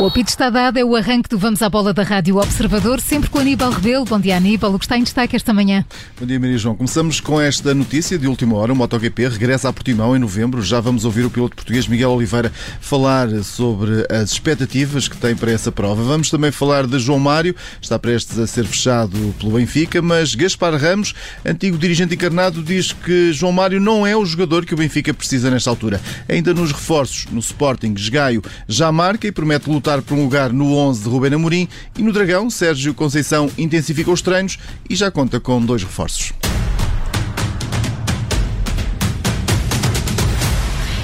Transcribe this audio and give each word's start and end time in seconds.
O 0.00 0.06
apito 0.06 0.30
está 0.30 0.48
dado, 0.48 0.78
é 0.78 0.82
o 0.82 0.96
arranque 0.96 1.28
do 1.28 1.36
Vamos 1.36 1.60
à 1.60 1.68
Bola 1.68 1.92
da 1.92 2.02
Rádio 2.02 2.38
Observador, 2.38 3.02
sempre 3.02 3.28
com 3.28 3.38
Aníbal 3.38 3.70
Rebelo. 3.70 4.06
Bom 4.06 4.18
dia, 4.18 4.34
Aníbal. 4.34 4.74
O 4.74 4.78
que 4.78 4.86
está 4.86 4.96
em 4.96 5.02
destaque 5.02 5.36
esta 5.36 5.52
manhã? 5.52 5.84
Bom 6.18 6.24
dia, 6.24 6.40
Maria 6.40 6.56
João. 6.56 6.74
Começamos 6.74 7.20
com 7.20 7.38
esta 7.38 7.74
notícia 7.74 8.18
de 8.18 8.26
última 8.26 8.56
hora. 8.56 8.72
O 8.72 8.76
MotoGP 8.76 9.28
regressa 9.28 9.68
a 9.68 9.72
Portimão 9.74 10.16
em 10.16 10.18
novembro. 10.18 10.62
Já 10.62 10.80
vamos 10.80 11.04
ouvir 11.04 11.26
o 11.26 11.30
piloto 11.30 11.54
português 11.54 11.86
Miguel 11.86 12.12
Oliveira 12.12 12.50
falar 12.80 13.28
sobre 13.44 14.06
as 14.08 14.32
expectativas 14.32 15.06
que 15.06 15.18
tem 15.18 15.36
para 15.36 15.50
essa 15.50 15.70
prova. 15.70 16.02
Vamos 16.02 16.30
também 16.30 16.50
falar 16.50 16.86
de 16.86 16.98
João 16.98 17.18
Mário. 17.18 17.54
Está 17.78 17.98
prestes 17.98 18.38
a 18.38 18.46
ser 18.46 18.64
fechado 18.64 19.34
pelo 19.38 19.52
Benfica, 19.52 20.00
mas 20.00 20.34
Gaspar 20.34 20.74
Ramos, 20.76 21.12
antigo 21.44 21.76
dirigente 21.76 22.14
encarnado, 22.14 22.62
diz 22.62 22.90
que 22.90 23.34
João 23.34 23.52
Mário 23.52 23.78
não 23.78 24.06
é 24.06 24.16
o 24.16 24.24
jogador 24.24 24.64
que 24.64 24.72
o 24.72 24.78
Benfica 24.78 25.12
precisa 25.12 25.50
nesta 25.50 25.68
altura. 25.68 26.00
Ainda 26.26 26.54
nos 26.54 26.72
reforços, 26.72 27.26
no 27.30 27.40
Sporting, 27.40 27.94
Gaio 28.10 28.42
já 28.66 28.90
marca 28.90 29.26
e 29.26 29.32
promete 29.32 29.68
lutar 29.68 29.89
lutar 29.90 30.02
por 30.02 30.16
um 30.16 30.22
lugar 30.22 30.52
no 30.52 30.76
11 30.76 31.02
de 31.02 31.08
Rubén 31.08 31.34
Amorim 31.34 31.68
e 31.98 32.02
no 32.02 32.12
Dragão, 32.12 32.48
Sérgio 32.48 32.94
Conceição 32.94 33.50
intensifica 33.58 34.10
os 34.10 34.22
treinos 34.22 34.58
e 34.88 34.94
já 34.94 35.10
conta 35.10 35.40
com 35.40 35.64
dois 35.64 35.82
reforços. 35.82 36.32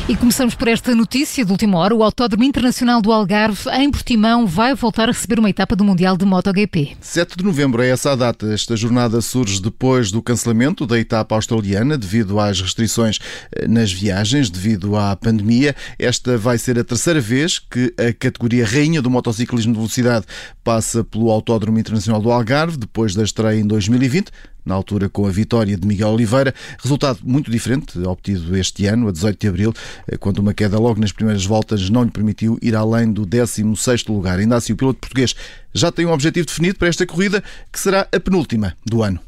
E 0.09 0.15
começamos 0.15 0.55
por 0.55 0.69
esta 0.69 0.95
notícia 0.95 1.45
de 1.45 1.51
última 1.51 1.78
hora. 1.78 1.92
O 1.92 2.01
Autódromo 2.01 2.45
Internacional 2.45 3.02
do 3.02 3.10
Algarve, 3.10 3.69
em 3.73 3.91
Portimão, 3.91 4.46
vai 4.46 4.73
voltar 4.73 5.09
a 5.09 5.12
receber 5.12 5.41
uma 5.41 5.51
etapa 5.51 5.74
do 5.74 5.82
Mundial 5.82 6.16
de 6.16 6.24
MotoGP. 6.24 6.96
7 7.01 7.37
de 7.37 7.42
novembro 7.42 7.82
é 7.82 7.88
essa 7.88 8.12
a 8.12 8.15
data. 8.15 8.55
Esta 8.55 8.77
jornada 8.77 9.20
surge 9.20 9.60
depois 9.60 10.12
do 10.12 10.23
cancelamento 10.23 10.87
da 10.87 10.96
etapa 10.96 11.34
australiana 11.34 11.98
devido 11.98 12.38
às 12.38 12.60
restrições 12.60 13.18
eh, 13.51 13.66
nas 13.66 13.93
viagens, 13.93 14.48
devido 14.48 14.95
à 14.95 15.16
pandemia. 15.16 15.74
Esta 15.98 16.38
vai 16.38 16.57
ser 16.57 16.79
a 16.79 16.85
terceira 16.85 17.20
vez 17.20 17.59
que 17.59 17.93
a 17.98 18.13
categoria 18.13 18.65
rainha 18.65 19.02
do 19.02 19.10
motociclismo 19.10 19.73
de 19.73 19.79
velocidade 19.80 20.24
passa 20.63 21.02
pelo 21.02 21.32
Autódromo 21.32 21.80
Internacional 21.80 22.23
do 22.23 22.30
Algarve, 22.30 22.76
depois 22.76 23.13
da 23.13 23.24
estreia 23.24 23.59
em 23.59 23.66
2020 23.66 24.30
na 24.66 24.74
altura 24.74 25.09
com 25.09 25.26
a 25.26 25.30
vitória 25.30 25.76
de 25.76 25.86
Miguel 25.86 26.09
Oliveira. 26.09 26.52
Resultado 26.82 27.20
muito 27.24 27.50
diferente, 27.50 27.98
obtido 28.00 28.56
este 28.56 28.86
ano, 28.86 29.08
a 29.08 29.12
18 29.12 29.38
de 29.38 29.48
abril, 29.48 29.73
eh, 30.08 30.16
quando 30.18 30.38
uma 30.40 30.52
queda 30.52 30.78
logo 30.78 31.00
nas 31.00 31.12
primeiras 31.12 31.46
voltas 31.46 31.88
não 31.88 32.02
lhe 32.02 32.10
permitiu 32.10 32.58
ir 32.60 32.74
além 32.74 33.12
do 33.12 33.24
16º 33.24 34.12
lugar. 34.12 34.38
Ainda 34.40 34.56
assim, 34.56 34.73
o 34.73 34.76
piloto 34.76 34.98
português 34.98 35.34
já 35.73 35.92
tem 35.92 36.04
um 36.04 36.12
objetivo 36.12 36.46
definido 36.46 36.76
para 36.76 36.88
esta 36.88 37.06
corrida, 37.06 37.42
que 37.73 37.78
será 37.78 38.08
a 38.12 38.20
penúltima 38.20 38.74
do 38.84 39.02
ano. 39.02 39.20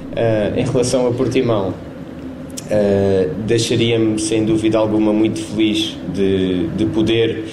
Uh, 0.00 0.58
em 0.58 0.64
relação 0.64 1.06
a 1.06 1.12
Portimão, 1.12 1.70
uh, 1.70 3.34
deixaria-me 3.46 4.18
sem 4.18 4.44
dúvida 4.44 4.78
alguma 4.78 5.12
muito 5.12 5.40
feliz 5.40 5.96
de, 6.12 6.68
de 6.68 6.86
poder 6.86 7.44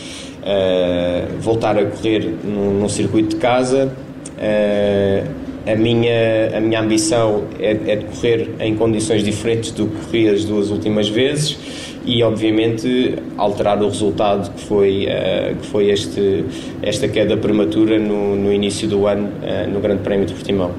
uh, 0.41 1.39
voltar 1.39 1.77
a 1.77 1.85
correr 1.85 2.35
num, 2.43 2.79
num 2.79 2.89
circuito 2.89 3.29
de 3.29 3.35
casa. 3.37 3.93
Uh, 4.37 5.40
a 5.65 5.75
minha, 5.75 6.57
a 6.57 6.59
minha 6.59 6.81
ambição 6.81 7.43
é, 7.59 7.71
é 7.71 7.95
de 7.97 8.05
correr 8.05 8.49
em 8.59 8.75
condições 8.75 9.23
diferentes 9.23 9.71
do 9.71 9.87
que 9.87 10.05
corri 10.05 10.29
as 10.29 10.45
duas 10.45 10.69
últimas 10.69 11.07
vezes 11.07 11.57
e 12.05 12.23
obviamente 12.23 13.15
alterar 13.37 13.81
o 13.81 13.87
resultado 13.87 14.51
que 14.51 14.61
foi, 14.61 15.05
uh, 15.05 15.55
que 15.55 15.67
foi 15.67 15.89
este, 15.89 16.45
esta 16.81 17.07
queda 17.07 17.37
prematura 17.37 17.99
no, 17.99 18.35
no 18.35 18.51
início 18.51 18.87
do 18.87 19.05
ano 19.05 19.27
uh, 19.27 19.69
no 19.71 19.79
Grande 19.79 20.01
Prémio 20.01 20.25
de 20.25 20.33
Portimão. 20.33 20.71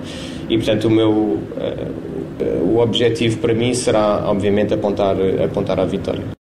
E 0.48 0.56
portanto 0.56 0.86
o 0.86 0.90
meu 0.90 1.10
uh, 1.10 2.12
o 2.64 2.80
objetivo 2.80 3.38
para 3.38 3.54
mim 3.54 3.72
será 3.72 4.24
obviamente 4.28 4.74
apontar, 4.74 5.16
apontar 5.44 5.78
à 5.78 5.84
vitória 5.84 6.41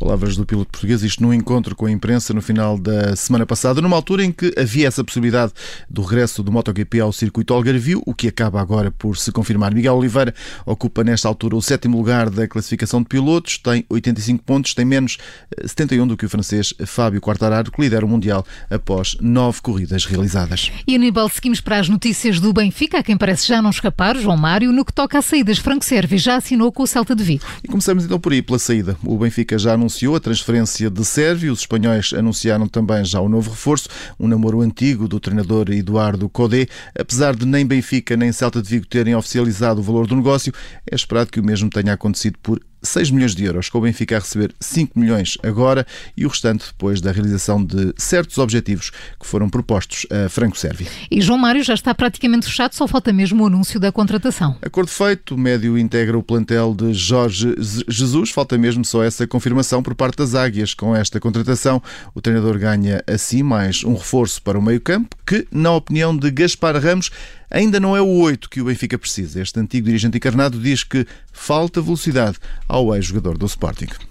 palavras 0.00 0.34
do 0.34 0.46
piloto 0.46 0.70
português, 0.72 1.02
isto 1.02 1.22
num 1.22 1.32
encontro 1.32 1.76
com 1.76 1.84
a 1.84 1.90
imprensa 1.90 2.32
no 2.32 2.40
final 2.40 2.78
da 2.78 3.14
semana 3.14 3.44
passada, 3.44 3.82
numa 3.82 3.94
altura 3.94 4.24
em 4.24 4.32
que 4.32 4.50
havia 4.56 4.88
essa 4.88 5.04
possibilidade 5.04 5.52
do 5.90 6.00
regresso 6.00 6.42
do 6.42 6.50
MotoGP 6.50 7.00
ao 7.00 7.12
circuito 7.12 7.52
Algarvio, 7.52 8.02
o 8.06 8.14
que 8.14 8.26
acaba 8.26 8.62
agora 8.62 8.90
por 8.90 9.18
se 9.18 9.30
confirmar. 9.30 9.74
Miguel 9.74 9.94
Oliveira 9.94 10.34
ocupa 10.64 11.04
nesta 11.04 11.28
altura 11.28 11.54
o 11.54 11.60
sétimo 11.60 11.98
lugar 11.98 12.30
da 12.30 12.48
classificação 12.48 13.02
de 13.02 13.08
pilotos, 13.08 13.58
tem 13.58 13.84
85 13.90 14.42
pontos, 14.42 14.72
tem 14.72 14.86
menos 14.86 15.18
71 15.66 16.02
eh, 16.02 16.06
do 16.06 16.16
que 16.16 16.24
o 16.24 16.30
francês 16.30 16.72
Fábio 16.86 17.20
Quartararo, 17.20 17.70
que 17.70 17.82
lidera 17.82 18.06
o 18.06 18.08
Mundial 18.08 18.42
após 18.70 19.18
nove 19.20 19.60
corridas 19.60 20.06
realizadas. 20.06 20.72
E 20.86 20.94
Aníbal, 20.94 21.28
seguimos 21.28 21.60
para 21.60 21.78
as 21.78 21.90
notícias 21.90 22.40
do 22.40 22.54
Benfica, 22.54 23.00
a 23.00 23.02
quem 23.02 23.18
parece 23.18 23.46
já 23.46 23.60
não 23.60 23.68
escapar, 23.68 24.16
João 24.16 24.38
Mário, 24.38 24.72
no 24.72 24.82
que 24.82 24.94
toca 24.94 25.18
às 25.18 25.26
saídas, 25.26 25.58
Franco 25.58 25.84
Servi 25.84 26.16
já 26.16 26.36
assinou 26.36 26.72
com 26.72 26.84
o 26.84 26.86
Celta 26.86 27.14
de 27.14 27.22
Vigo. 27.22 27.44
E 27.62 27.68
começamos 27.68 28.06
então 28.06 28.18
por 28.18 28.32
aí, 28.32 28.40
pela 28.40 28.58
saída. 28.58 28.96
O 29.04 29.18
Benfica 29.18 29.58
já 29.58 29.74
anunciou 29.74 29.89
anunciou 29.90 30.14
a 30.14 30.20
transferência 30.20 30.88
de 30.88 31.04
Sérvio. 31.04 31.52
Os 31.52 31.60
espanhóis 31.60 32.12
anunciaram 32.12 32.68
também 32.68 33.04
já 33.04 33.20
o 33.20 33.28
novo 33.28 33.50
reforço, 33.50 33.88
um 34.20 34.28
namoro 34.28 34.60
antigo 34.60 35.08
do 35.08 35.18
treinador 35.18 35.68
Eduardo 35.70 36.28
Codé. 36.28 36.68
Apesar 36.96 37.34
de 37.34 37.44
nem 37.44 37.66
Benfica 37.66 38.16
nem 38.16 38.30
Celta 38.30 38.62
de 38.62 38.68
Vigo 38.68 38.86
terem 38.86 39.16
oficializado 39.16 39.80
o 39.80 39.82
valor 39.82 40.06
do 40.06 40.14
negócio, 40.14 40.52
é 40.88 40.94
esperado 40.94 41.30
que 41.30 41.40
o 41.40 41.44
mesmo 41.44 41.68
tenha 41.68 41.92
acontecido 41.92 42.38
por 42.40 42.60
6 42.82 43.10
milhões 43.10 43.34
de 43.34 43.44
euros, 43.44 43.68
com 43.68 43.78
o 43.78 43.80
Benfica 43.82 44.16
a 44.16 44.20
receber 44.20 44.54
5 44.60 44.98
milhões 44.98 45.36
agora 45.42 45.86
e 46.16 46.24
o 46.24 46.28
restante 46.28 46.66
depois 46.66 47.00
da 47.00 47.12
realização 47.12 47.64
de 47.64 47.92
certos 47.96 48.38
objetivos 48.38 48.90
que 48.90 49.26
foram 49.26 49.48
propostos 49.48 50.06
a 50.10 50.28
Franco 50.28 50.58
Servi. 50.58 50.88
E 51.10 51.20
João 51.20 51.38
Mário 51.38 51.62
já 51.62 51.74
está 51.74 51.94
praticamente 51.94 52.46
fechado, 52.46 52.74
só 52.74 52.86
falta 52.86 53.12
mesmo 53.12 53.42
o 53.42 53.46
anúncio 53.46 53.78
da 53.78 53.92
contratação. 53.92 54.56
Acordo 54.62 54.90
feito, 54.90 55.34
o 55.34 55.38
médio 55.38 55.76
integra 55.78 56.16
o 56.16 56.22
plantel 56.22 56.74
de 56.74 56.92
Jorge 56.92 57.54
Jesus, 57.88 58.30
falta 58.30 58.56
mesmo 58.56 58.84
só 58.84 59.02
essa 59.02 59.26
confirmação 59.26 59.82
por 59.82 59.94
parte 59.94 60.16
das 60.18 60.34
Águias. 60.34 60.74
Com 60.74 60.94
esta 60.94 61.20
contratação, 61.20 61.82
o 62.14 62.20
treinador 62.20 62.58
ganha 62.58 63.02
assim 63.06 63.42
mais 63.42 63.84
um 63.84 63.94
reforço 63.94 64.42
para 64.42 64.58
o 64.58 64.62
meio-campo, 64.62 65.16
que, 65.26 65.46
na 65.50 65.72
opinião 65.72 66.16
de 66.16 66.30
Gaspar 66.30 66.76
Ramos, 66.76 67.10
ainda 67.50 67.80
não 67.80 67.96
é 67.96 68.00
o 68.00 68.06
8 68.06 68.48
que 68.48 68.60
o 68.60 68.66
Benfica 68.66 68.98
precisa. 68.98 69.40
Este 69.40 69.58
antigo 69.58 69.86
dirigente 69.86 70.16
encarnado 70.16 70.58
diz 70.58 70.84
que 70.84 71.06
falta 71.32 71.82
velocidade 71.82 72.38
ao 72.68 72.94
ex-jogador 72.94 73.36
do 73.36 73.46
Sporting. 73.46 74.09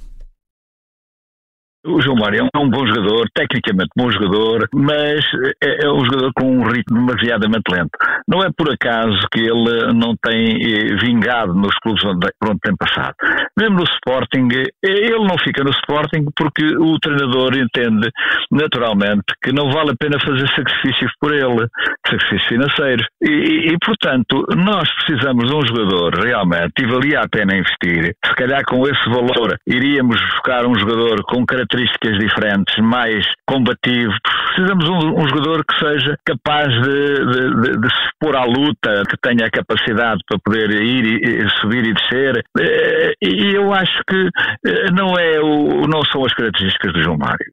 O 1.86 2.02
João 2.02 2.18
Mário 2.18 2.46
é 2.54 2.58
um 2.60 2.70
bom 2.70 2.86
jogador, 2.86 3.26
tecnicamente 3.34 3.88
bom 3.96 4.12
jogador, 4.12 4.68
mas 4.74 5.24
é, 5.64 5.86
é 5.86 5.90
um 5.90 6.04
jogador 6.04 6.30
com 6.36 6.46
um 6.46 6.64
ritmo 6.64 7.06
demasiadamente 7.06 7.72
lento. 7.72 7.92
Não 8.28 8.44
é 8.44 8.50
por 8.52 8.70
acaso 8.70 9.18
que 9.32 9.40
ele 9.40 9.94
não 9.94 10.14
tem 10.22 10.60
eh, 10.60 10.96
vingado 11.02 11.54
nos 11.54 11.74
clubes 11.80 12.04
onde, 12.04 12.28
onde 12.44 12.60
tem 12.60 12.76
passado. 12.76 13.16
Mesmo 13.58 13.78
no 13.78 13.84
Sporting, 13.84 14.50
eh, 14.54 14.68
ele 14.84 15.26
não 15.26 15.38
fica 15.38 15.64
no 15.64 15.70
Sporting 15.70 16.26
porque 16.36 16.66
o 16.66 17.00
treinador 17.00 17.58
entende 17.58 18.12
naturalmente 18.52 19.34
que 19.42 19.54
não 19.54 19.72
vale 19.72 19.92
a 19.92 19.96
pena 19.98 20.20
fazer 20.20 20.50
sacrifícios 20.50 21.14
por 21.18 21.34
ele, 21.34 21.66
sacrifícios 22.06 22.46
financeiros. 22.46 23.08
E, 23.24 23.72
e, 23.72 23.78
portanto, 23.80 24.46
nós 24.54 24.90
precisamos 24.96 25.48
de 25.48 25.56
um 25.56 25.66
jogador 25.66 26.26
realmente 26.26 26.74
e 26.82 26.86
valia 26.86 27.22
a 27.22 27.30
pena 27.30 27.56
investir. 27.56 28.14
Se 28.26 28.36
calhar 28.36 28.64
com 28.66 28.86
esse 28.86 29.10
valor 29.10 29.58
iríamos 29.66 30.20
buscar 30.34 30.66
um 30.68 30.76
jogador 30.76 31.24
com 31.24 31.46
características 31.46 31.69
características 31.70 32.18
diferentes, 32.18 32.78
mais 32.80 33.26
combativo. 33.48 34.14
Precisamos 34.56 34.86
de 34.86 34.92
um, 34.92 35.20
um 35.20 35.28
jogador 35.28 35.64
que 35.66 35.80
seja 35.80 36.18
capaz 36.26 36.68
de, 36.68 37.14
de, 37.14 37.62
de, 37.62 37.78
de, 37.80 37.88
se 37.88 38.10
pôr 38.20 38.36
à 38.36 38.46
luta, 38.46 39.04
que 39.10 39.18
tenha 39.22 39.48
a 39.48 39.52
capacidade 39.52 40.22
para 40.28 40.40
poder 40.44 40.72
ir 40.72 41.06
e, 41.06 41.50
subir 41.62 41.86
e 41.86 41.94
descer. 41.94 42.44
Eh, 42.60 43.14
e 43.22 43.56
eu 43.56 43.74
acho 43.74 44.02
que 44.08 44.30
eh, 44.66 44.92
não, 44.92 45.18
é 45.18 45.40
o, 45.40 45.88
não 45.88 46.04
são 46.12 46.26
as 46.26 46.34
características 46.34 46.94
do 46.94 47.04
João 47.04 47.18
Mário 47.18 47.52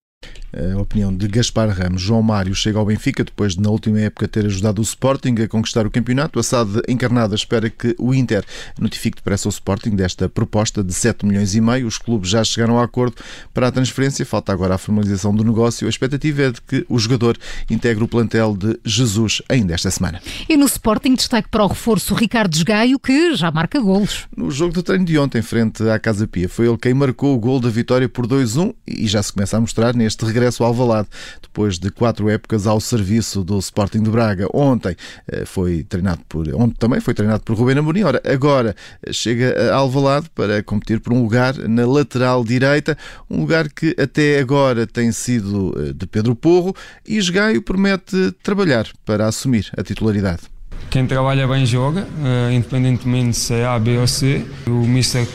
a 0.75 0.81
opinião 0.81 1.15
de 1.15 1.29
Gaspar 1.29 1.69
Ramos. 1.69 2.01
João 2.01 2.23
Mário 2.23 2.55
chega 2.55 2.79
ao 2.79 2.87
Benfica 2.87 3.23
depois 3.23 3.55
de, 3.55 3.61
na 3.61 3.71
última 3.71 4.01
época, 4.01 4.27
ter 4.27 4.47
ajudado 4.47 4.81
o 4.81 4.85
Sporting 4.85 5.35
a 5.43 5.49
conquistar 5.49 5.87
o 5.87 5.91
campeonato. 5.91 6.39
A 6.39 6.43
SAD 6.43 6.83
encarnada 6.89 7.35
espera 7.35 7.69
que 7.69 7.95
o 7.99 8.15
Inter 8.15 8.45
notifique 8.79 9.17
depressa 9.17 9.49
o 9.49 9.51
Sporting 9.51 9.91
desta 9.91 10.29
proposta 10.29 10.83
de 10.83 10.93
7 10.93 11.27
milhões 11.27 11.55
e 11.55 11.61
meio. 11.61 11.87
Os 11.87 11.99
clubes 11.99 12.31
já 12.31 12.43
chegaram 12.43 12.79
a 12.79 12.85
acordo 12.85 13.17
para 13.53 13.69
a 13.69 13.73
transferência. 13.73 14.25
Falta 14.25 14.53
agora 14.53 14.75
a 14.75 14.79
formalização 14.79 15.35
do 15.35 15.45
negócio. 15.45 15.87
A 15.87 15.91
expectativa 15.91 16.43
é 16.43 16.51
de 16.51 16.63
que 16.63 16.87
o 16.89 16.99
jogador 16.99 17.37
integre 17.71 18.03
o 18.03 18.09
plantel 18.09 18.57
de 18.57 18.79
Jesus 18.85 19.43
ainda 19.49 19.75
esta 19.75 19.91
semana. 19.91 20.21
E 20.49 20.57
no 20.57 20.67
Sporting, 20.67 21.15
destaque 21.15 21.49
para 21.51 21.65
o 21.65 21.69
reforço 21.69 22.15
Ricardo 22.15 22.57
Gaio, 22.65 22.99
que 22.99 23.35
já 23.35 23.51
marca 23.51 23.81
golos. 23.81 24.27
No 24.37 24.51
jogo 24.51 24.73
de 24.73 24.83
treino 24.83 25.05
de 25.05 25.19
ontem, 25.19 25.43
frente 25.43 25.89
à 25.89 25.99
Casa 25.99 26.27
Pia, 26.27 26.49
foi 26.49 26.67
ele 26.67 26.79
quem 26.79 26.95
marcou 26.95 27.35
o 27.35 27.39
gol 27.39 27.61
da 27.61 27.69
vitória 27.69 28.09
por 28.09 28.27
2-1 28.27 28.75
e 28.87 29.07
já 29.07 29.23
se 29.23 29.33
começa 29.33 29.57
a 29.57 29.61
mostrar 29.61 29.95
neste 29.95 30.25
regresso 30.25 30.46
regresso 30.47 30.63
ao 30.63 30.69
Alvalade, 30.69 31.09
depois 31.43 31.79
de 31.79 31.91
quatro 31.91 32.29
épocas 32.29 32.67
ao 32.67 32.81
serviço 32.81 33.43
do 33.43 33.59
Sporting 33.59 34.03
de 34.03 34.11
Braga. 34.11 34.47
Ontem 34.53 34.97
eh, 35.31 35.45
foi 35.45 35.83
treinado 35.83 36.21
por, 36.29 36.49
ontem 36.55 36.75
também 36.79 37.01
foi 37.01 37.15
treinado 37.15 37.43
por 37.43 37.57
Rubén 37.57 37.79
Amorim. 37.79 38.05
Ora, 38.05 38.23
agora 38.25 38.75
eh, 39.03 39.13
chega 39.13 39.73
a 39.73 39.77
Alvalade 39.77 40.31
para 40.35 40.63
competir 40.63 41.01
por 41.01 41.13
um 41.13 41.23
lugar 41.23 41.57
na 41.57 41.87
lateral 41.87 42.45
direita, 42.45 42.97
um 43.29 43.41
lugar 43.41 43.69
que 43.69 43.95
até 43.99 44.39
agora 44.39 44.87
tem 44.87 45.11
sido 45.13 45.75
eh, 45.77 45.93
de 45.93 46.07
Pedro 46.07 46.35
Porro 46.35 46.75
e 47.07 47.17
Esgaio 47.17 47.61
promete 47.63 48.33
trabalhar 48.43 48.87
para 49.05 49.27
assumir 49.27 49.71
a 49.77 49.83
titularidade. 49.83 50.43
Quem 50.91 51.07
trabalha 51.07 51.49
bem 51.49 51.67
joga, 51.67 52.07
independentemente 52.53 53.37
se 53.37 53.55
é 53.55 53.67
A, 53.67 53.79
B 53.79 53.99
ou 53.99 54.07
C. 54.07 54.47
O 54.67 54.87
Mister 54.87 55.27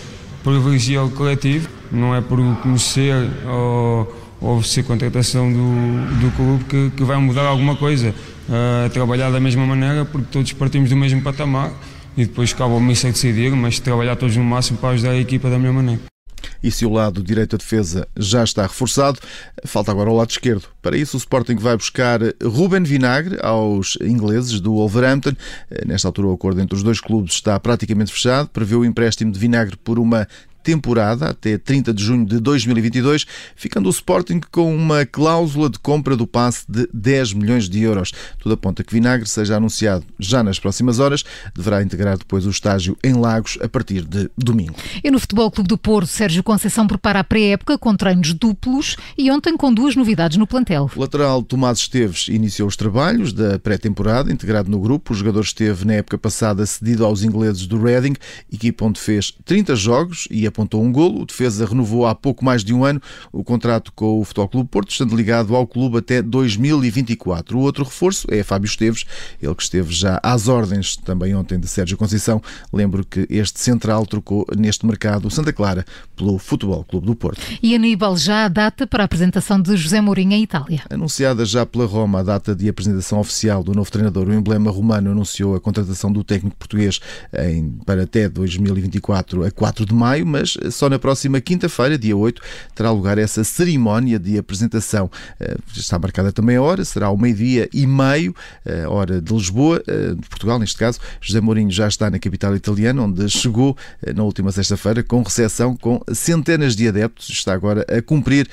privilegia 0.43 1.03
o 1.03 1.09
coletivo, 1.09 1.67
não 1.91 2.15
é 2.15 2.21
por 2.21 2.39
conhecer 2.61 3.29
ou 3.45 4.30
ou 4.41 4.63
ser 4.63 4.83
contratação 4.83 5.51
do, 5.53 6.19
do 6.19 6.35
clube 6.35 6.63
que, 6.65 6.89
que 6.97 7.03
vai 7.03 7.17
mudar 7.17 7.43
alguma 7.43 7.75
coisa. 7.75 8.13
Uh, 8.49 8.89
trabalhar 8.89 9.29
da 9.29 9.39
mesma 9.39 9.65
maneira, 9.65 10.03
porque 10.03 10.27
todos 10.31 10.51
partimos 10.53 10.89
do 10.89 10.95
mesmo 10.97 11.21
patamar 11.21 11.71
e 12.17 12.25
depois 12.25 12.51
cabe 12.51 12.73
ao 12.73 12.79
Mister 12.81 13.11
decidir, 13.11 13.51
mas 13.51 13.79
trabalhar 13.79 14.15
todos 14.17 14.35
no 14.35 14.43
máximo 14.43 14.77
para 14.77 14.89
ajudar 14.89 15.11
a 15.11 15.17
equipa 15.17 15.49
da 15.49 15.57
mesma 15.57 15.81
maneira. 15.81 16.01
E 16.63 16.69
se 16.69 16.85
o 16.85 16.91
lado 16.91 17.23
direito 17.23 17.51
da 17.51 17.57
defesa 17.57 18.07
já 18.15 18.43
está 18.43 18.63
reforçado, 18.63 19.19
falta 19.65 19.91
agora 19.91 20.11
o 20.11 20.15
lado 20.15 20.29
esquerdo. 20.29 20.65
Para 20.81 20.95
isso, 20.95 21.17
o 21.17 21.19
Sporting 21.19 21.55
vai 21.55 21.75
buscar 21.75 22.19
Ruben 22.43 22.83
Vinagre 22.83 23.37
aos 23.41 23.97
ingleses 24.01 24.59
do 24.59 24.73
Wolverhampton. 24.73 25.33
Nesta 25.87 26.07
altura, 26.07 26.27
o 26.27 26.33
acordo 26.33 26.61
entre 26.61 26.75
os 26.75 26.83
dois 26.83 26.99
clubes 26.99 27.33
está 27.33 27.59
praticamente 27.59 28.11
fechado. 28.11 28.49
Prevê 28.49 28.75
o 28.75 28.85
empréstimo 28.85 29.31
de 29.31 29.39
Vinagre 29.39 29.75
por 29.75 29.97
uma 29.97 30.27
temporada 30.63 31.29
até 31.29 31.57
30 31.57 31.93
de 31.93 32.03
junho 32.03 32.25
de 32.25 32.39
2022, 32.39 33.25
ficando 33.55 33.87
o 33.87 33.89
Sporting 33.89 34.41
com 34.51 34.73
uma 34.75 35.05
cláusula 35.05 35.69
de 35.69 35.79
compra 35.79 36.15
do 36.15 36.27
passe 36.27 36.65
de 36.69 36.87
10 36.93 37.33
milhões 37.33 37.69
de 37.69 37.81
euros. 37.81 38.11
Tudo 38.39 38.53
aponta 38.53 38.83
que 38.83 38.93
Vinagre 38.93 39.27
seja 39.27 39.57
anunciado 39.57 40.05
já 40.19 40.43
nas 40.43 40.59
próximas 40.59 40.99
horas, 40.99 41.23
deverá 41.55 41.81
integrar 41.81 42.17
depois 42.17 42.45
o 42.45 42.49
estágio 42.49 42.97
em 43.03 43.13
Lagos 43.13 43.57
a 43.61 43.67
partir 43.67 44.03
de 44.03 44.29
domingo. 44.37 44.75
E 45.03 45.09
no 45.09 45.19
Futebol 45.19 45.51
Clube 45.51 45.67
do 45.67 45.77
Porto, 45.77 46.07
Sérgio 46.07 46.43
Conceição 46.43 46.87
prepara 46.87 47.19
a 47.19 47.23
pré-época 47.23 47.77
com 47.77 47.95
treinos 47.95 48.33
duplos 48.33 48.95
e 49.17 49.31
ontem 49.31 49.55
com 49.57 49.73
duas 49.73 49.95
novidades 49.95 50.37
no 50.37 50.47
plantel. 50.47 50.89
O 50.95 50.99
lateral 50.99 51.43
Tomás 51.43 51.79
Esteves 51.79 52.27
iniciou 52.27 52.67
os 52.67 52.75
trabalhos 52.75 53.33
da 53.33 53.59
pré-temporada, 53.59 54.31
integrado 54.31 54.69
no 54.69 54.79
grupo. 54.79 55.13
O 55.13 55.15
jogador 55.15 55.41
esteve 55.41 55.85
na 55.85 55.93
época 55.93 56.17
passada 56.17 56.65
cedido 56.65 57.05
aos 57.05 57.23
ingleses 57.23 57.65
do 57.67 57.81
Reading, 57.81 58.13
equipa 58.51 58.85
onde 58.85 58.99
fez 58.99 59.33
30 59.45 59.75
jogos 59.75 60.27
e 60.29 60.47
apontou 60.51 60.83
um 60.83 60.91
golo. 60.91 61.21
O 61.21 61.25
defesa 61.25 61.65
renovou 61.65 62.05
há 62.05 62.13
pouco 62.13 62.45
mais 62.45 62.63
de 62.63 62.73
um 62.73 62.85
ano 62.85 63.01
o 63.31 63.43
contrato 63.43 63.91
com 63.93 64.19
o 64.19 64.23
Futebol 64.23 64.47
Clube 64.47 64.69
Porto, 64.69 64.91
estando 64.91 65.15
ligado 65.15 65.55
ao 65.55 65.65
clube 65.65 65.97
até 65.97 66.21
2024. 66.21 67.57
O 67.57 67.61
outro 67.61 67.83
reforço 67.83 68.27
é 68.29 68.43
Fábio 68.43 68.67
Esteves, 68.67 69.05
ele 69.41 69.55
que 69.55 69.63
esteve 69.63 69.93
já 69.93 70.19
às 70.21 70.47
ordens 70.47 70.95
também 70.95 71.33
ontem 71.33 71.59
de 71.59 71.67
Sérgio 71.67 71.97
Conceição. 71.97 72.41
Lembro 72.71 73.05
que 73.05 73.25
este 73.29 73.59
central 73.59 74.05
trocou 74.05 74.45
neste 74.55 74.85
mercado 74.85 75.27
o 75.27 75.31
Santa 75.31 75.53
Clara 75.53 75.85
pelo 76.15 76.37
Futebol 76.37 76.83
Clube 76.83 77.07
do 77.07 77.15
Porto. 77.15 77.41
E 77.61 77.73
Aníbal, 77.75 78.17
já 78.17 78.45
a 78.45 78.47
data 78.47 78.85
para 78.85 79.03
a 79.03 79.05
apresentação 79.05 79.59
de 79.61 79.75
José 79.75 80.01
Mourinho 80.01 80.33
em 80.33 80.43
Itália. 80.43 80.81
Anunciada 80.89 81.45
já 81.45 81.65
pela 81.65 81.85
Roma 81.85 82.19
a 82.19 82.23
data 82.23 82.55
de 82.55 82.67
apresentação 82.67 83.19
oficial 83.19 83.63
do 83.63 83.73
novo 83.73 83.91
treinador, 83.91 84.27
o 84.27 84.33
emblema 84.33 84.69
romano 84.69 85.11
anunciou 85.11 85.55
a 85.55 85.59
contratação 85.59 86.11
do 86.11 86.23
técnico 86.23 86.55
português 86.57 86.99
em, 87.33 87.71
para 87.85 88.03
até 88.03 88.27
2024 88.27 89.45
a 89.45 89.51
4 89.51 89.85
de 89.85 89.93
maio, 89.93 90.25
mas 90.25 90.40
mas 90.41 90.57
só 90.73 90.89
na 90.89 90.97
próxima 90.97 91.39
quinta-feira, 91.39 91.97
dia 91.97 92.17
8, 92.17 92.41
terá 92.73 92.89
lugar 92.91 93.17
essa 93.17 93.43
cerimónia 93.43 94.17
de 94.17 94.37
apresentação. 94.37 95.09
Eh, 95.39 95.55
está 95.75 95.99
marcada 95.99 96.31
também 96.31 96.55
a 96.55 96.61
hora, 96.61 96.83
será 96.83 97.07
ao 97.07 97.17
meio-dia 97.17 97.69
e 97.71 97.85
meio, 97.85 98.35
eh, 98.65 98.87
hora 98.87 99.21
de 99.21 99.33
Lisboa, 99.33 99.81
eh, 99.87 100.15
de 100.15 100.27
Portugal, 100.27 100.57
neste 100.57 100.77
caso. 100.77 100.99
José 101.21 101.39
Mourinho 101.39 101.69
já 101.69 101.87
está 101.87 102.09
na 102.09 102.17
capital 102.17 102.55
italiana, 102.55 103.03
onde 103.03 103.29
chegou 103.29 103.77
na 104.15 104.23
última 104.23 104.51
sexta-feira 104.51 105.03
com 105.03 105.21
recepção 105.21 105.75
com 105.77 106.01
centenas 106.11 106.75
de 106.75 106.87
adeptos. 106.87 107.29
Está 107.29 107.53
agora 107.53 107.85
a 107.87 108.01
cumprir 108.01 108.49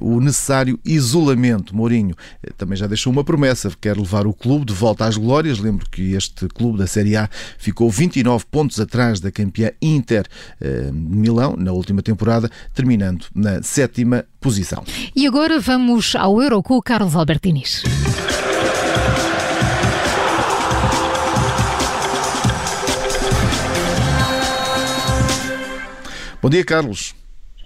o 0.00 0.20
necessário 0.20 0.78
isolamento. 0.84 1.74
Mourinho 1.74 2.14
também 2.56 2.76
já 2.76 2.86
deixou 2.86 3.12
uma 3.12 3.24
promessa, 3.24 3.70
quer 3.80 3.96
levar 3.96 4.26
o 4.26 4.34
clube 4.34 4.66
de 4.66 4.74
volta 4.74 5.06
às 5.06 5.16
glórias. 5.16 5.58
Lembro 5.58 5.88
que 5.90 6.12
este 6.12 6.46
clube 6.48 6.78
da 6.78 6.86
Série 6.86 7.16
A 7.16 7.28
ficou 7.58 7.90
29 7.90 8.44
pontos 8.50 8.78
atrás 8.78 9.20
da 9.20 9.30
campeã 9.30 9.72
Inter 9.80 10.26
Milão 11.30 11.54
na 11.56 11.70
última 11.72 12.02
temporada, 12.02 12.50
terminando 12.74 13.26
na 13.32 13.62
sétima 13.62 14.24
posição. 14.40 14.84
E 15.14 15.26
agora 15.26 15.60
vamos 15.60 16.16
ao 16.16 16.42
Euro 16.42 16.60
com 16.62 16.76
o 16.76 16.82
Carlos 16.82 17.14
Albertinis. 17.14 17.84
Bom 26.42 26.48
dia, 26.48 26.64
Carlos. 26.64 27.19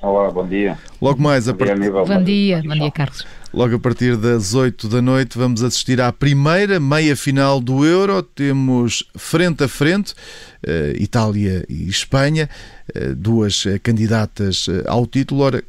Olá, 0.05 0.31
bom 0.31 0.47
dia. 0.47 0.77
Logo 1.01 1.23
mais 1.23 1.49
a 1.49 1.55
partir. 1.55 1.91
Bom 1.91 2.23
dia, 2.23 2.63
bom 2.63 2.75
dia, 2.75 2.91
Carlos. 2.91 3.27
Logo 3.55 3.77
a 3.77 3.79
partir 3.79 4.19
das 4.19 4.53
8 4.53 4.87
da 4.87 5.01
noite 5.01 5.39
vamos 5.39 5.63
assistir 5.63 5.99
à 5.99 6.13
primeira 6.13 6.79
meia 6.79 7.17
final 7.17 7.59
do 7.59 7.87
Euro. 7.87 8.23
Temos 8.23 9.03
frente 9.17 9.65
a 9.65 9.69
frente 9.69 10.13
uh, 10.13 11.03
Itália 11.03 11.65
e 11.71 11.89
Espanha, 11.89 12.51
uh, 12.95 13.15
duas 13.15 13.65
uh, 13.65 13.81
candidatas 13.83 14.67
ao 14.87 15.07
título. 15.07 15.41
Ora, 15.41 15.65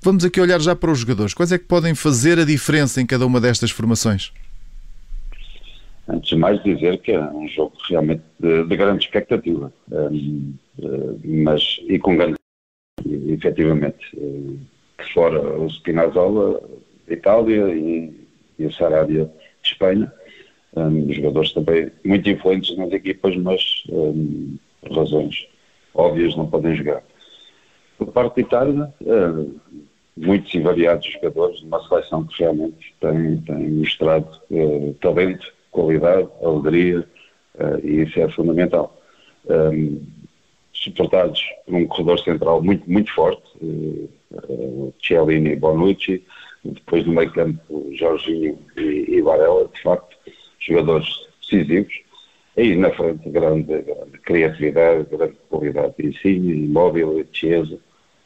vamos 0.00 0.24
aqui 0.24 0.40
olhar 0.40 0.60
já 0.60 0.76
para 0.76 0.92
os 0.92 1.00
jogadores. 1.00 1.34
Quais 1.34 1.50
é 1.50 1.58
que 1.58 1.64
podem 1.64 1.92
fazer 1.92 2.38
a 2.38 2.44
diferença 2.44 3.00
em 3.00 3.06
cada 3.06 3.26
uma 3.26 3.40
destas 3.40 3.72
formações? 3.72 4.32
Antes 6.08 6.30
de 6.30 6.36
mais 6.36 6.62
dizer 6.62 6.98
que 6.98 7.10
é 7.10 7.20
um 7.20 7.48
jogo 7.48 7.72
realmente 7.88 8.22
de, 8.38 8.64
de 8.64 8.76
grande 8.76 9.04
expectativa, 9.04 9.72
um, 9.90 10.54
mas 11.24 11.80
e 11.88 11.98
com 11.98 12.16
grande 12.16 12.39
efetivamente 13.06 14.18
fora 15.12 15.40
o 15.58 15.66
Spinazzola 15.68 16.60
Itália 17.08 17.74
e, 17.74 18.12
e 18.58 18.66
o 18.66 18.72
Sarabia 18.72 19.30
de 19.62 19.68
Espanha. 19.68 20.12
Um, 20.76 21.12
jogadores 21.12 21.52
também 21.52 21.90
muito 22.04 22.30
influentes 22.30 22.76
nas 22.76 22.92
equipas, 22.92 23.36
mas 23.36 23.82
um, 23.88 24.56
razões 24.94 25.48
óbvias 25.94 26.36
não 26.36 26.46
podem 26.46 26.76
jogar. 26.76 27.02
Por 27.98 28.12
parte 28.12 28.36
da 28.36 28.42
Itália, 28.42 28.94
uh, 29.02 29.60
muitos 30.16 30.54
e 30.54 30.60
variados 30.60 31.06
jogadores, 31.06 31.60
uma 31.62 31.82
seleção 31.88 32.24
que 32.24 32.38
realmente 32.38 32.94
tem, 33.00 33.38
tem 33.38 33.70
mostrado 33.70 34.28
uh, 34.50 34.94
talento, 35.00 35.52
qualidade, 35.72 36.28
alegria, 36.40 37.00
uh, 37.56 37.84
e 37.84 38.02
isso 38.02 38.20
é 38.20 38.28
fundamental. 38.28 38.96
Um, 39.46 40.00
suportados 40.80 41.42
por 41.66 41.74
um 41.74 41.86
corredor 41.86 42.18
central 42.20 42.62
muito, 42.62 42.90
muito 42.90 43.12
forte, 43.12 43.42
uh, 43.62 44.94
Cialini 45.00 45.50
e 45.50 45.56
Bonucci, 45.56 46.24
depois 46.64 47.04
do 47.04 47.12
meio 47.12 47.30
campo 47.32 47.90
Jorginho 47.94 48.58
e, 48.76 49.16
e 49.16 49.22
Varela, 49.22 49.68
de 49.72 49.82
facto, 49.82 50.16
jogadores 50.58 51.08
decisivos. 51.40 51.92
Aí 52.56 52.76
na 52.76 52.90
frente, 52.90 53.28
grande, 53.30 53.82
grande 53.82 54.18
criatividade, 54.24 55.06
grande 55.10 55.36
qualidade 55.48 55.94
de 55.98 56.08
ensino, 56.08 56.50
imóvel, 56.50 57.24
Chiesa, 57.32 57.78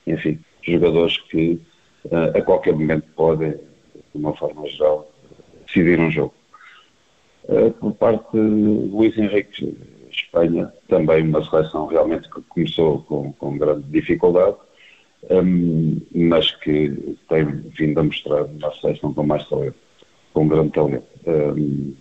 enfim, 0.07 0.39
jogadores 0.63 1.19
que 1.19 1.61
uh, 2.07 2.37
a 2.37 2.43
qualquer 2.43 2.73
momento 2.73 3.07
podem, 3.15 3.51
de 3.53 3.59
uma 4.15 4.35
forma 4.35 4.67
geral, 4.69 5.11
decidir 5.67 5.99
um 5.99 6.11
jogo. 6.11 6.35
Uh, 7.49 7.71
por 7.73 7.93
parte 7.95 8.33
de 8.33 8.39
Luís 8.39 9.17
Henrique, 9.19 9.77
Espanha, 10.15 10.73
também 10.89 11.23
uma 11.29 11.45
seleção 11.45 11.87
realmente 11.87 12.29
que 12.29 12.41
começou 12.43 13.03
com, 13.03 13.33
com 13.33 13.59
grande 13.59 13.85
dificuldade, 13.89 14.57
um, 15.31 16.01
mas 16.15 16.51
que 16.57 17.17
tem 17.29 17.45
vindo 17.45 18.01
a 18.01 18.05
mostrar 18.05 18.45
uma 18.45 18.75
seleção 18.75 19.13
com 19.15 19.23
mais 19.25 19.49
talento, 19.49 19.77
com 20.33 20.49
grande 20.49 20.71
talento. 20.73 21.07
Um, 21.27 21.95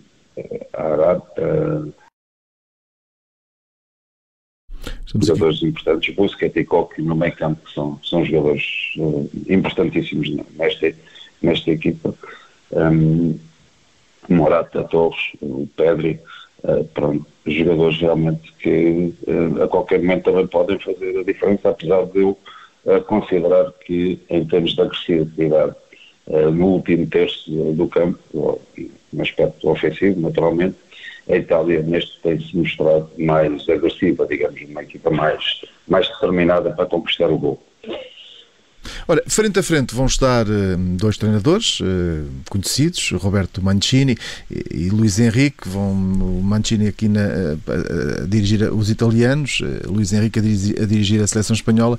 a 0.72 0.82
Arábia, 0.82 1.22
uh, 1.38 1.94
jogadores 5.14 5.62
importantes, 5.62 6.14
Busquets 6.14 6.56
e 6.56 6.64
Coque 6.64 7.00
no 7.00 7.14
meio 7.14 7.34
campo 7.36 7.70
são, 7.70 8.00
são 8.02 8.24
jogadores 8.24 8.94
uh, 8.98 9.30
importantíssimos 9.48 10.28
nesta, 10.56 10.94
nesta 11.40 11.70
equipa. 11.70 12.14
Um, 12.72 13.38
Morata, 14.28 14.84
Torres, 14.84 15.32
o 15.40 15.68
Pedri, 15.76 16.18
uh, 16.64 16.84
pronto, 16.92 17.26
jogadores 17.46 18.00
realmente 18.00 18.52
que 18.58 19.14
uh, 19.26 19.62
a 19.62 19.68
qualquer 19.68 20.00
momento 20.00 20.24
também 20.24 20.46
podem 20.46 20.78
fazer 20.78 21.18
a 21.18 21.22
diferença, 21.22 21.70
apesar 21.70 22.04
de 22.06 22.20
eu 22.20 22.38
a 22.86 23.00
considerar 23.00 23.72
que, 23.84 24.20
em 24.28 24.44
termos 24.44 24.74
de 24.74 24.82
agressividade, 24.82 25.74
eh, 26.26 26.50
no 26.50 26.66
último 26.66 27.06
terço 27.06 27.50
do 27.50 27.88
campo, 27.88 28.18
no 29.12 29.22
aspecto 29.22 29.68
ofensivo, 29.70 30.20
naturalmente, 30.20 30.76
a 31.28 31.36
Itália 31.36 31.82
neste 31.82 32.20
tem-se 32.20 32.56
mostrado 32.56 33.10
mais 33.18 33.66
agressiva, 33.68 34.26
digamos, 34.26 34.60
uma 34.68 34.82
equipa 34.82 35.10
mais, 35.10 35.62
mais 35.88 36.08
determinada 36.08 36.70
para 36.72 36.86
conquistar 36.86 37.30
o 37.30 37.38
gol. 37.38 37.62
Ora, 39.06 39.22
frente 39.26 39.58
a 39.58 39.62
frente 39.62 39.94
vão 39.94 40.06
estar 40.06 40.46
uh, 40.46 40.76
dois 40.96 41.18
treinadores 41.18 41.80
uh, 41.80 42.26
conhecidos, 42.48 43.10
Roberto 43.12 43.62
Mancini 43.62 44.16
e, 44.50 44.88
Luís 44.88 45.18
Henrique. 45.18 45.68
Vão 45.68 45.92
o 45.92 46.42
Mancini 46.42 46.88
aqui 46.88 47.08
na, 47.08 47.20
uh, 47.20 48.22
a 48.22 48.26
dirigir 48.26 48.72
os 48.72 48.88
italianos, 48.88 49.60
Luís 49.86 50.12
Henrique 50.12 50.38
a 50.38 50.42
dirigir, 50.42 50.82
a 50.82 50.86
dirigir 50.86 51.22
a 51.22 51.26
seleção 51.26 51.54
espanhola. 51.54 51.98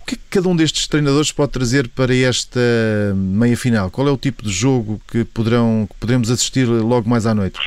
O 0.00 0.06
que 0.06 0.14
é 0.14 0.18
que 0.18 0.24
cada 0.30 0.48
um 0.48 0.54
destes 0.54 0.86
treinadores 0.86 1.32
pode 1.32 1.50
trazer 1.50 1.88
para 1.88 2.14
esta 2.14 2.60
meia 3.16 3.56
final? 3.56 3.90
Qual 3.90 4.06
é 4.06 4.10
o 4.10 4.18
tipo 4.18 4.42
de 4.44 4.50
jogo 4.50 5.00
que, 5.10 5.24
poderão, 5.24 5.88
que 5.90 5.96
poderemos 5.98 6.30
assistir 6.30 6.66
logo 6.66 7.08
mais 7.08 7.26
à 7.26 7.34
noite? 7.34 7.58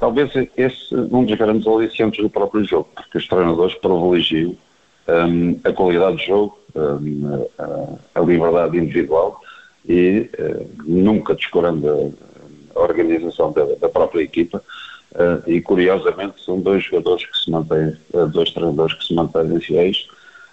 Talvez 0.00 0.30
esse 0.56 0.94
um 0.94 1.24
dos 1.24 1.38
grandes 1.38 1.66
alicientes 1.66 2.20
do 2.22 2.28
próprio 2.28 2.64
jogo, 2.64 2.88
porque 2.94 3.18
os 3.18 3.28
treinadores 3.28 3.74
privilegiam 3.76 4.56
um, 5.08 5.58
a 5.64 5.72
qualidade 5.72 6.16
do 6.16 6.22
jogo, 6.22 6.57
a, 8.14 8.20
liberdade 8.20 8.76
individual 8.76 9.40
e 9.88 10.28
nunca 10.84 11.34
descurando 11.34 12.14
a, 12.74 12.80
organização 12.80 13.52
da, 13.52 13.88
própria 13.88 14.22
equipa. 14.22 14.62
e 15.46 15.60
curiosamente 15.60 16.44
são 16.44 16.60
dois 16.60 16.84
jogadores 16.84 17.24
que 17.26 17.36
se 17.38 17.50
mantêm, 17.50 17.96
dois 18.32 18.50
treinadores 18.50 18.94
que 18.94 19.06
se 19.06 19.14
mantêm 19.14 19.60
fiéis 19.60 20.06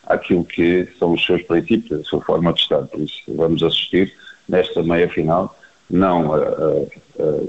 àquilo 0.07 0.45
que 0.45 0.88
são 0.98 1.13
os 1.13 1.25
seus 1.25 1.41
princípios, 1.43 2.01
a 2.01 2.03
sua 2.03 2.22
forma 2.22 2.53
de 2.53 2.62
estar. 2.62 2.81
Por 2.84 3.01
isso, 3.01 3.22
vamos 3.27 3.62
assistir 3.62 4.13
nesta 4.48 4.81
meia 4.84 5.10
final, 5.10 5.55
não 5.89 6.34
a, 6.34 6.39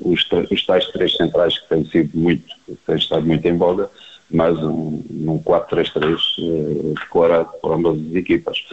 os, 0.02 0.26
os, 0.50 0.66
tais 0.66 0.87
três 0.88 1.16
centrais 1.16 1.58
que 1.58 1.68
têm 1.68 1.85
sido 1.87 2.16
muito, 2.16 2.54
têm 2.87 2.96
estado 2.96 3.26
muito 3.26 3.46
em 3.46 3.56
voga, 3.56 3.90
mas 4.30 4.59
um, 4.59 5.02
um 5.11 5.38
4-3-3 5.38 6.16
uh, 6.38 6.95
declarado 6.95 7.50
por 7.61 7.73
ambas 7.73 7.99
as 7.99 8.14
equipas. 8.14 8.66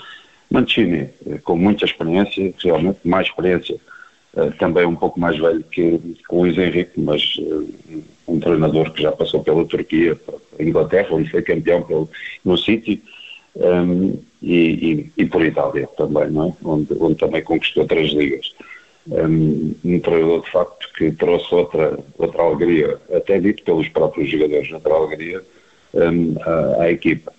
Mancini, 0.50 1.10
eh, 1.26 1.40
com 1.44 1.58
muita 1.58 1.86
experiência, 1.86 2.54
realmente 2.64 3.00
mais 3.04 3.28
experiência, 3.28 3.76
uh, 4.36 4.52
também 4.60 4.86
um 4.86 4.96
pouco 4.96 5.20
mais 5.20 5.38
velho 5.38 5.64
que, 5.64 6.00
o 6.30 6.42
Luís 6.42 6.58
Henrique, 6.58 7.00
mas 7.00 7.40
um 8.28 8.40
treinador 8.40 8.92
que 8.92 9.02
já 9.02 9.12
passou 9.12 9.44
pela 9.44 9.66
Turquia, 9.66 10.16
pela 10.16 10.40
Inglaterra, 10.60 11.10
onde 11.12 11.30
foi 11.30 11.42
campeão 11.42 11.82
pelo, 11.82 12.10
no 12.44 12.58
City, 12.58 13.02
um, 13.56 14.20
e, 14.42 14.56
e, 14.56 15.12
e, 15.18 15.26
por 15.26 15.44
Itália 15.44 15.88
também, 15.96 16.24
é? 16.24 16.54
onde, 16.64 16.88
onde 17.00 17.16
também 17.16 17.44
conquistou 17.44 17.86
três 17.86 18.12
ligas. 18.12 18.54
Um, 19.06 19.76
um 19.84 20.00
treinador 20.00 20.44
de 20.44 20.52
facto 20.52 20.90
que 20.94 21.12
trouxe 21.12 21.54
outra, 21.54 22.00
outra 22.18 22.42
alegria, 22.42 22.98
até 23.14 23.38
dito 23.38 23.62
pelos 23.64 23.90
próprios 23.90 24.30
jogadores, 24.30 24.72
outra 24.72 24.94
alegria 24.94 25.44
um, 25.94 26.36
à, 26.42 26.84
à, 26.84 26.92
equipa. 26.92 27.34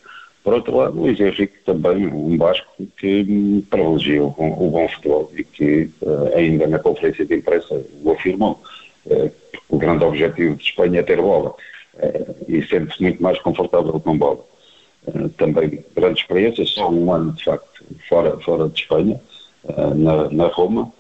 Por 0.45 0.53
outro 0.53 0.77
lado, 0.77 1.01
Luís 1.01 1.19
Henrique 1.19 1.57
também, 1.65 2.07
um 2.07 2.37
Basco 2.37 2.71
que 2.99 3.65
privilegiou 3.71 4.35
o, 4.37 4.67
o 4.67 4.71
bom 4.71 4.87
futebol 4.89 5.33
e 5.35 5.43
que 5.43 5.91
uh, 6.03 6.37
ainda 6.37 6.67
na 6.67 6.79
conferência 6.79 7.25
de 7.25 7.35
imprensa 7.35 7.83
o 8.03 8.13
afirmou. 8.13 8.61
Uh, 9.07 9.33
o 9.71 9.79
grande 9.79 10.05
objetivo 10.05 10.55
de 10.57 10.65
Espanha 10.65 11.01
é 11.01 11.03
ter 11.03 11.17
bola 11.17 11.55
uh, 11.95 12.37
e 12.47 12.63
sente-se 12.67 13.03
muito 13.03 13.23
mais 13.23 13.39
confortável 13.39 13.99
com 13.99 14.19
bola. 14.19 14.45
Também 15.37 15.85
grande 15.95 16.21
experiência, 16.21 16.65
só 16.65 16.91
um 16.91 17.13
ano 17.13 17.33
de 17.33 17.45
facto 17.45 17.85
fora, 18.09 18.39
fora 18.41 18.69
de 18.69 18.81
Espanha, 18.81 19.21
na, 19.95 20.31
na, 20.31 20.47
Roma, 20.47 20.91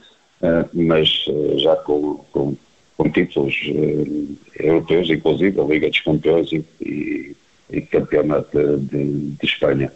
mas 0.73 1.25
já 1.57 1.77
com, 1.77 2.17
com, 2.33 2.57
com 2.97 3.11
títulos 3.11 3.55
europeus, 4.59 5.11
inclusive 5.11 5.61
a 5.61 5.65
Liga 5.65 5.89
dos 5.89 6.01
Campeões 6.01 6.53
e, 6.53 6.65
e, 6.81 7.37
e 7.71 7.81
Campeonato 7.83 8.57
de, 8.57 8.87
de, 8.87 9.31
de, 9.31 9.47
Espanha. 9.47 9.93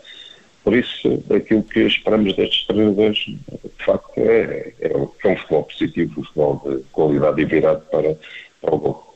Por 0.64 0.74
isso, 0.74 1.22
aquilo 1.34 1.62
que 1.62 1.80
esperamos 1.80 2.34
destes 2.36 2.66
treinadores, 2.66 3.18
de 3.18 3.84
facto, 3.84 4.12
é, 4.18 4.72
é, 4.80 4.92
é 4.92 4.96
um 4.96 5.06
futebol 5.06 5.64
positivo, 5.64 6.20
um 6.20 6.24
futebol 6.24 6.62
de 6.66 6.82
qualidade 6.92 7.40
e 7.40 7.44
virado 7.44 7.82
para, 7.90 8.16
para 8.60 8.74
o 8.74 8.78
gol. 8.78 9.14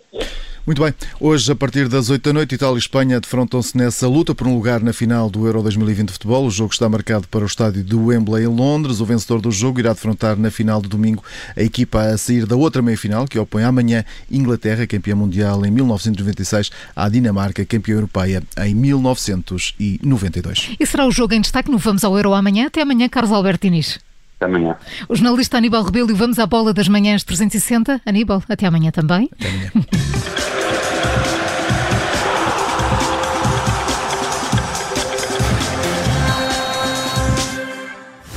Muito 0.65 0.81
bem, 0.81 0.95
hoje 1.19 1.51
a 1.51 1.57
partir 1.57 1.89
das 1.89 2.09
8 2.09 2.23
da 2.23 2.33
noite, 2.33 2.55
Itália 2.55 2.77
e 2.77 2.79
Espanha 2.79 3.21
defrontam-se 3.21 3.77
nessa 3.77 4.07
luta 4.07 4.33
por 4.33 4.47
um 4.47 4.55
lugar 4.55 4.81
na 4.81 4.93
final 4.93 5.29
do 5.29 5.45
Euro 5.45 5.61
2020 5.61 6.07
de 6.07 6.13
futebol. 6.13 6.47
O 6.47 6.51
jogo 6.53 6.73
está 6.73 6.89
marcado 6.89 7.27
para 7.27 7.43
o 7.43 7.47
estádio 7.47 7.83
do 7.83 8.07
Wembley 8.07 8.45
em 8.45 8.47
Londres. 8.47 9.01
O 9.01 9.05
vencedor 9.05 9.41
do 9.41 9.51
jogo 9.51 9.81
irá 9.81 9.93
defrontar 9.93 10.37
na 10.37 10.53
final 10.53 10.81
de 10.81 10.89
domingo 10.89 11.25
a 11.57 11.63
equipa 11.63 12.03
a 12.03 12.17
sair 12.17 12.47
da 12.47 12.55
outra 12.55 12.81
meia-final, 12.81 13.27
que 13.27 13.41
opõe 13.41 13.65
amanhã 13.65 14.05
Inglaterra, 14.31 14.87
campeã 14.87 15.17
mundial 15.17 15.67
em 15.67 15.71
1996, 15.73 16.71
à 16.95 17.09
Dinamarca, 17.09 17.65
campeã 17.65 17.95
europeia 17.95 18.41
em 18.59 18.73
1992. 18.73 20.77
E 20.79 20.87
será 20.87 21.09
o 21.09 21.11
jogo 21.11 21.35
em 21.35 21.41
destaque 21.41 21.73
no 21.73 21.79
Vamos 21.79 22.05
ao 22.05 22.17
Euro 22.17 22.35
amanhã? 22.35 22.69
Até 22.69 22.83
amanhã, 22.83 23.09
Carlos 23.09 23.33
Alberto 23.33 23.67
Inês. 23.67 23.99
Até 24.37 24.47
amanhã. 24.47 24.77
O 25.09 25.17
jornalista 25.17 25.59
Aníbal 25.59 25.83
Rebelo, 25.83 26.15
vamos 26.15 26.39
à 26.39 26.47
bola 26.47 26.73
das 26.73 26.87
manhãs 26.87 27.25
360. 27.25 28.01
Aníbal, 28.07 28.45
até 28.49 28.65
amanhã 28.67 28.93
também. 28.93 29.29
Até 29.33 29.49
amanhã. 29.49 29.73